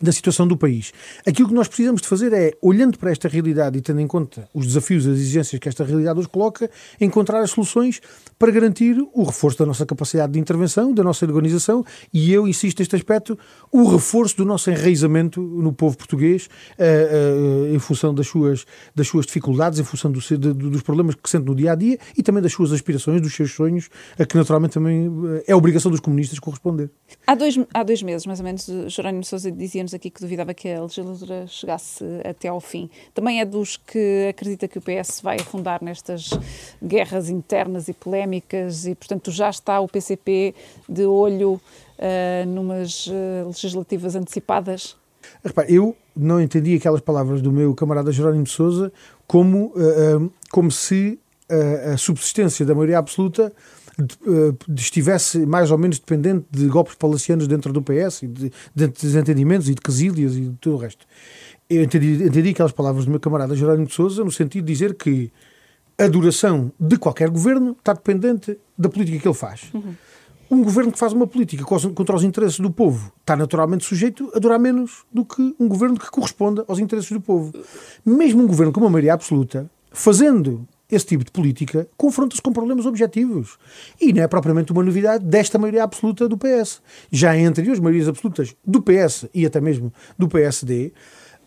[0.00, 0.92] da situação do país.
[1.26, 4.48] Aquilo que nós precisamos de fazer é, olhando para esta realidade e tendo em conta
[4.54, 8.00] os desafios e as exigências que esta realidade nos coloca, encontrar as soluções
[8.38, 12.78] para garantir o reforço da nossa capacidade de intervenção, da nossa organização e eu insisto
[12.78, 13.38] neste aspecto,
[13.70, 16.48] o reforço do nosso enraizamento no povo português
[16.78, 20.20] uh, uh, em função das suas, das suas dificuldades, em função do,
[20.54, 23.52] dos problemas que sente no dia a dia e também das suas aspirações, dos seus
[23.52, 25.10] sonhos, a que naturalmente também
[25.46, 26.90] é obrigação dos comunistas corresponder.
[27.26, 30.54] Há dois, há dois meses, mais ou menos, Jerónimo Sousa dizia dizia aqui que duvidava
[30.54, 32.90] que a legislatura chegasse até ao fim.
[33.14, 36.30] Também é dos que acredita que o PS vai afundar nestas
[36.82, 40.54] guerras internas e polémicas e, portanto, já está o PCP
[40.88, 41.60] de olho
[42.00, 44.96] uh, numas uh, legislativas antecipadas?
[45.44, 48.92] Repare, eu não entendi aquelas palavras do meu camarada Jerónimo Souza
[49.26, 51.18] como, uh, como se
[51.92, 53.52] a subsistência da maioria absoluta
[54.76, 59.68] estivesse mais ou menos dependente de golpes palacianos dentro do PS, e de, de desentendimentos
[59.68, 61.06] e de quesílias e de tudo o resto.
[61.68, 64.94] Eu entendi, entendi aquelas palavras do meu camarada Jerónimo de Souza no sentido de dizer
[64.94, 65.32] que
[65.98, 69.70] a duração de qualquer governo está dependente da política que ele faz.
[69.74, 69.94] Uhum.
[70.50, 74.40] Um governo que faz uma política contra os interesses do povo está naturalmente sujeito a
[74.40, 77.52] durar menos do que um governo que corresponda aos interesses do povo.
[78.04, 82.86] Mesmo um governo com uma maioria absoluta, fazendo esse tipo de política confronta-se com problemas
[82.86, 83.58] objetivos.
[84.00, 86.82] E não é propriamente uma novidade desta maioria absoluta do PS.
[87.10, 90.92] Já entre as maiorias absolutas do PS e até mesmo do PSD,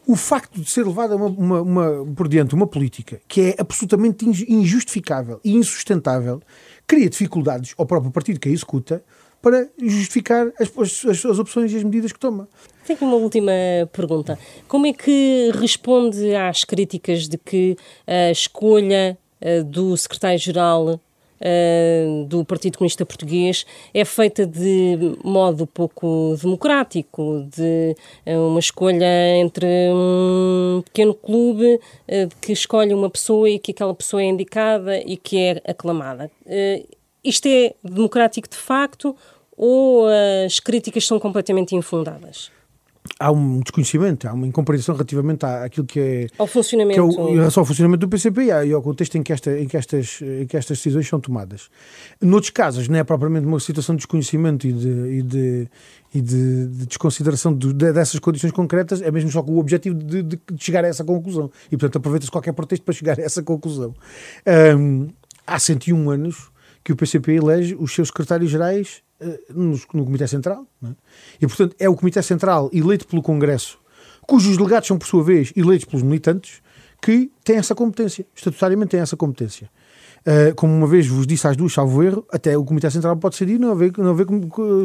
[0.06, 4.26] o facto de ser levada uma, uma, uma, por diante uma política que é absolutamente
[4.26, 6.42] injustificável e insustentável
[6.86, 9.04] cria dificuldades ao próprio partido que a executa
[9.42, 10.72] para justificar as,
[11.06, 12.48] as, as opções e as medidas que toma.
[12.88, 13.52] Tenho uma última
[13.92, 14.40] pergunta.
[14.70, 17.76] Como é que responde às críticas de que
[18.08, 19.18] a escolha
[19.66, 21.00] do secretário-geral
[21.44, 29.36] Uh, do Partido Comunista Português é feita de modo pouco democrático, de uh, uma escolha
[29.36, 31.82] entre um pequeno clube
[32.40, 36.32] que escolhe uma pessoa e que aquela pessoa é indicada e que é aclamada.
[37.22, 39.14] isto é democrático de facto
[39.58, 40.08] ou
[40.46, 42.53] as críticas são completamente infundadas?
[43.20, 47.30] Há um desconhecimento, há uma incompreensão relativamente àquilo que é, ao funcionamento, que é o,
[47.30, 50.22] em relação ao funcionamento do PCP e ao contexto em que, esta, em, que estas,
[50.22, 51.70] em que estas decisões são tomadas.
[52.22, 55.70] Noutros casos, não é propriamente uma situação de desconhecimento e de, e de,
[56.16, 60.40] e de, de desconsideração de, dessas condições concretas, é mesmo só com o objetivo de,
[60.58, 61.52] chegar a essa conclusão.
[61.68, 63.94] E, portanto, aproveita-se qualquer pretexto para chegar a essa conclusão.
[64.78, 65.10] Um,
[65.46, 66.52] há 101 anos
[66.84, 69.03] que o PCP elege os seus secretários-gerais
[69.50, 70.66] no, no Comitê Central.
[70.84, 70.88] É?
[71.42, 73.80] E, portanto, é o Comitê Central eleito pelo Congresso,
[74.28, 76.62] cujos delegados são, por sua vez, eleitos pelos militantes,
[77.02, 79.70] que tem essa competência, estatutariamente tem essa competência.
[80.26, 83.36] Uh, como uma vez vos disse às duas, salvo erro, até o Comitê Central pode
[83.36, 84.26] ser não haver, não haver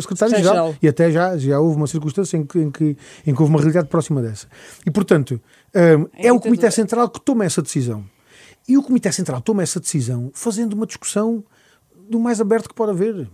[0.02, 0.74] secretário-geral.
[0.82, 3.60] E até já, já houve uma circunstância em que, em, que, em que houve uma
[3.60, 4.48] realidade próxima dessa.
[4.84, 5.40] E, portanto,
[5.76, 8.04] uh, é o Comitê Central que toma essa decisão.
[8.66, 11.44] E o Comitê Central toma essa decisão fazendo uma discussão
[12.10, 13.28] do mais aberto que pode haver,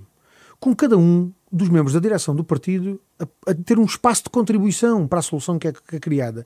[0.59, 4.31] com cada um dos membros da direção do partido a, a ter um espaço de
[4.31, 6.45] contribuição para a solução que é, que é criada.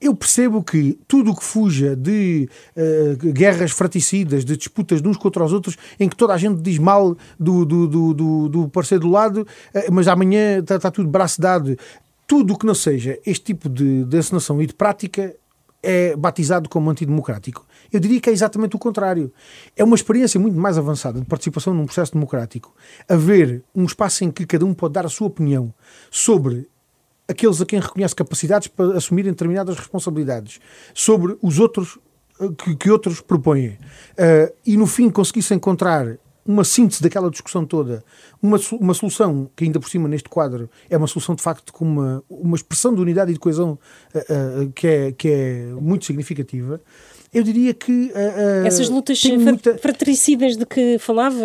[0.00, 5.18] Eu percebo que tudo o que fuja de uh, guerras fraticidas, de disputas de uns
[5.18, 8.68] contra os outros, em que toda a gente diz mal do, do, do, do, do
[8.70, 11.76] parceiro do lado, uh, mas amanhã está, está tudo braço dado,
[12.26, 15.36] tudo o que não seja este tipo de, de e de prática
[15.86, 17.64] é batizado como antidemocrático.
[17.92, 19.32] Eu diria que é exatamente o contrário.
[19.76, 22.74] É uma experiência muito mais avançada de participação num processo democrático.
[23.08, 25.72] Haver um espaço em que cada um pode dar a sua opinião
[26.10, 26.68] sobre
[27.28, 30.60] aqueles a quem reconhece capacidades para assumirem determinadas responsabilidades,
[30.92, 31.98] sobre os outros
[32.40, 33.68] eh, que, que outros propõem.
[33.68, 38.04] Uh, e no fim conseguisse encontrar uma síntese daquela discussão toda,
[38.40, 41.84] uma, uma solução que ainda por cima neste quadro é uma solução de facto com
[41.84, 43.78] uma, uma expressão de unidade e de coesão
[44.14, 46.80] uh, uh, que, é, que é muito significativa
[47.34, 47.92] eu diria que.
[47.92, 49.76] Uh, Essas lutas muita...
[49.76, 51.44] fratricidas de que falava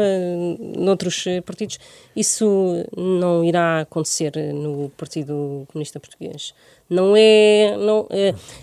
[0.78, 1.80] noutros partidos,
[2.16, 6.54] isso não irá acontecer no Partido Comunista Português.
[6.90, 7.76] Não é.
[7.78, 8.08] Não,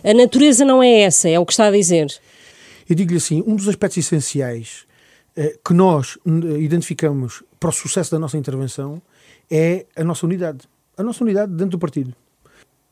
[0.03, 2.07] a natureza não é essa, é o que está a dizer.
[2.88, 4.88] Eu digo-lhe assim: um dos aspectos essenciais
[5.64, 6.18] que nós
[6.59, 9.01] identificamos para o sucesso da nossa intervenção
[9.51, 10.68] é a nossa unidade.
[10.96, 12.14] A nossa unidade dentro do partido.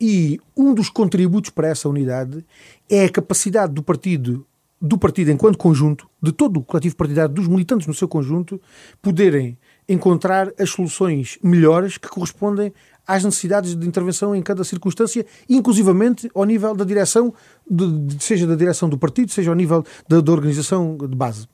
[0.01, 2.45] E um dos contributos para essa unidade
[2.89, 4.47] é a capacidade do partido,
[4.81, 8.61] do partido enquanto conjunto, de todo o coletivo partidário, dos militantes no seu conjunto,
[9.01, 12.73] poderem encontrar as soluções melhores que correspondem
[13.07, 17.33] às necessidades de intervenção em cada circunstância, inclusivamente ao nível da direção,
[17.69, 21.49] de, seja da direção do partido, seja ao nível da, da organização de base.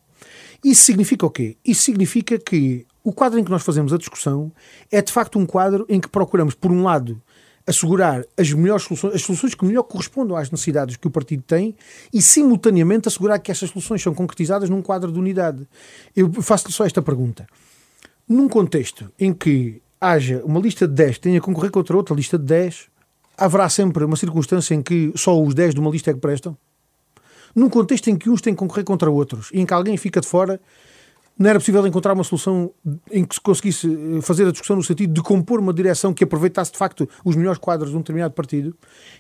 [0.64, 1.56] Isso significa o quê?
[1.64, 4.52] Isso significa que o quadro em que nós fazemos a discussão
[4.90, 7.20] é de facto um quadro em que procuramos, por um lado,
[7.66, 11.74] assegurar as melhores soluções, as soluções que melhor correspondam às necessidades que o partido tem
[12.12, 15.66] e, simultaneamente, assegurar que essas soluções são concretizadas num quadro de unidade.
[16.14, 17.46] Eu faço-lhe só esta pergunta.
[18.28, 22.14] Num contexto em que haja uma lista de 10 que tenha a concorrer contra outra
[22.14, 22.88] lista de 10,
[23.36, 26.56] haverá sempre uma circunstância em que só os 10 de uma lista é que prestam?
[27.54, 30.20] Num contexto em que uns têm que concorrer contra outros e em que alguém fica
[30.20, 30.60] de fora,
[31.38, 32.70] não era possível encontrar uma solução
[33.10, 36.24] em que se conseguisse eh, fazer a discussão no sentido de compor uma direção que
[36.24, 38.76] aproveitasse de facto os melhores quadros de um determinado partido?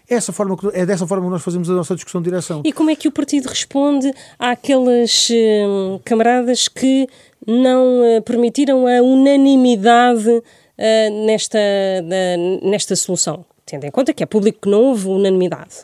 [0.08, 2.62] É, essa forma, é dessa forma que nós fazemos a nossa discussão de direção.
[2.64, 7.08] E como é que o partido responde àqueles hum, camaradas que
[7.46, 13.44] não uh, permitiram a unanimidade uh, nesta, uh, nesta solução?
[13.64, 15.76] Tendo em conta que é público que não houve unanimidade.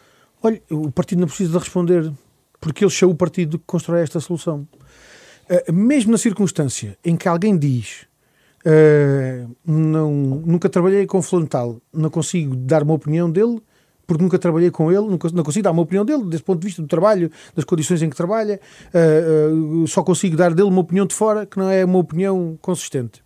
[0.43, 2.13] Olha, o partido não precisa de responder,
[2.61, 4.67] porque ele são o partido que constrói esta solução.
[5.49, 8.07] Uh, mesmo na circunstância em que alguém diz
[8.67, 13.61] uh, não, nunca trabalhei com frontal, não consigo dar uma opinião dele,
[14.07, 16.81] porque nunca trabalhei com ele, não consigo dar uma opinião dele, desse ponto de vista
[16.81, 21.15] do trabalho, das condições em que trabalha, uh, só consigo dar dele uma opinião de
[21.15, 23.23] fora que não é uma opinião consistente.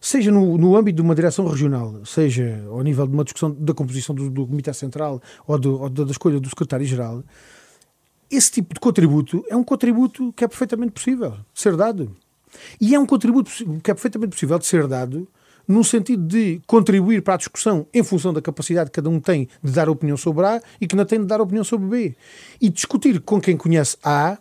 [0.00, 3.74] Seja no, no âmbito de uma direção regional, seja ao nível de uma discussão da
[3.74, 7.22] composição do, do Comitê Central ou, do, ou da escolha do Secretário-Geral,
[8.30, 12.16] esse tipo de contributo é um contributo que é perfeitamente possível de ser dado.
[12.80, 13.50] E é um contributo
[13.82, 15.28] que é perfeitamente possível de ser dado
[15.66, 19.48] no sentido de contribuir para a discussão em função da capacidade que cada um tem
[19.62, 22.16] de dar opinião sobre A e que não tem de dar opinião sobre B.
[22.60, 24.36] E discutir com quem conhece A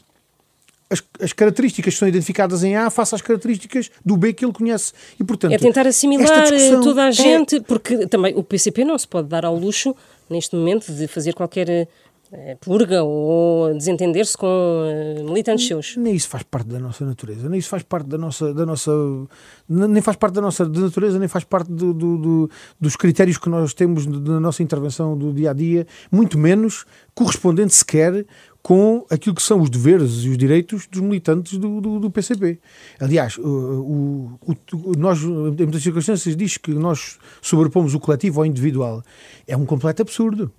[0.90, 4.52] as, as, características que são identificadas em A face às características do B que ele
[4.52, 4.92] conhece.
[5.20, 6.50] E, portanto, é tentar assimilar
[6.82, 7.62] toda a é gente, é...
[7.62, 9.96] porque também o PCP não se pode dar ao luxo,
[10.28, 11.88] neste momento, de fazer qualquer é,
[12.62, 15.98] purga ou desentender-se com uh, militantes seus.
[15.98, 18.92] Nem isso faz parte da nossa natureza, nem isso faz parte da nossa, da nossa
[19.68, 23.50] nem faz parte da nossa natureza, nem faz parte do, do, do, dos critérios que
[23.50, 28.26] nós temos na nossa intervenção do dia a dia, muito menos correspondente sequer
[28.62, 32.60] com aquilo que são os deveres e os direitos dos militantes do, do, do PCP.
[33.00, 34.40] Aliás, o, o,
[34.74, 39.02] o, nós, em muitas circunstâncias, diz que nós sobrepomos o coletivo ao individual.
[39.48, 40.52] É um completo absurdo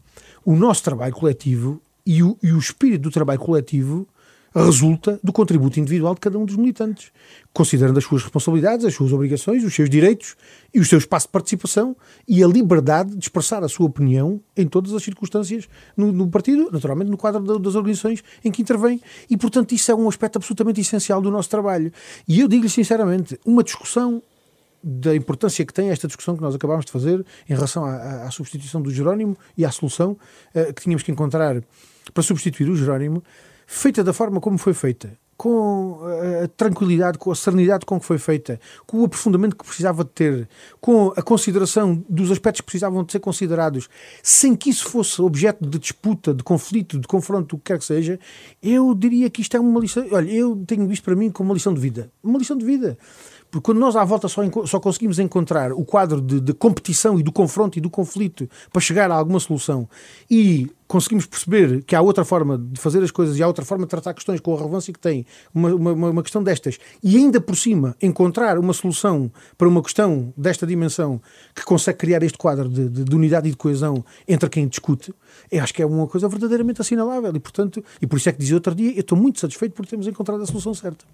[0.44, 4.06] o nosso trabalho coletivo e o, e o espírito do trabalho coletivo
[4.54, 7.12] resulta do contributo individual de cada um dos militantes,
[7.52, 10.36] considerando as suas responsabilidades, as suas obrigações, os seus direitos
[10.74, 14.66] e o seu espaço de participação e a liberdade de expressar a sua opinião em
[14.66, 19.00] todas as circunstâncias no, no partido, naturalmente no quadro das organizações em que intervém.
[19.28, 21.92] E, portanto, isso é um aspecto absolutamente essencial do nosso trabalho.
[22.26, 24.20] E eu digo-lhe sinceramente, uma discussão
[24.82, 28.30] da importância que tem esta discussão que nós acabámos de fazer em relação à, à
[28.30, 30.16] substituição do Jerónimo e à solução
[30.54, 31.62] uh, que tínhamos que encontrar
[32.12, 33.22] para substituir o Jerónimo,
[33.66, 36.00] feita da forma como foi feita, com
[36.44, 40.10] a tranquilidade, com a serenidade com que foi feita, com o aprofundamento que precisava de
[40.10, 43.88] ter, com a consideração dos aspectos que precisavam de ser considerados,
[44.22, 47.86] sem que isso fosse objeto de disputa, de conflito, de confronto, o que quer que
[47.86, 48.20] seja,
[48.62, 50.06] eu diria que isto é uma lição.
[50.12, 52.10] Olha, eu tenho visto para mim como uma lição de vida.
[52.22, 52.98] Uma lição de vida.
[53.50, 57.22] Porque quando nós à volta só, só conseguimos encontrar o quadro de, de, competição e
[57.22, 59.88] do confronto e do conflito para chegar a alguma solução
[60.30, 63.84] e conseguimos perceber que há outra forma de fazer as coisas e há outra forma
[63.84, 65.24] de tratar questões com a relevância que tem
[65.54, 70.34] uma, uma, uma questão destas e ainda por cima encontrar uma solução para uma questão
[70.36, 71.22] desta dimensão
[71.54, 75.14] que consegue criar este quadro de, de, de unidade e de coesão entre quem discute,
[75.52, 78.40] eu acho que é uma coisa verdadeiramente assinalável e, portanto, e por isso é que
[78.40, 81.04] dizia outro dia, eu estou muito satisfeito por termos encontrado a solução certa.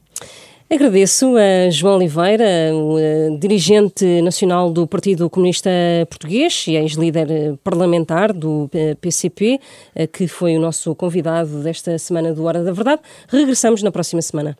[0.69, 5.71] Agradeço a João Oliveira, uh, dirigente nacional do Partido Comunista
[6.11, 8.69] Português e ex-líder parlamentar do
[9.01, 9.59] PCP, uh,
[10.12, 13.02] que foi o nosso convidado desta semana do Hora da Verdade.
[13.29, 14.57] Regressamos na próxima semana.